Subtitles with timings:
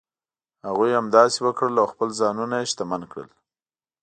[0.67, 3.29] هغوی همداسې وکړل او خپل ځانونه شتمن کړل.